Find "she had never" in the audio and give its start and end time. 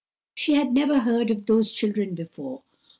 0.33-0.97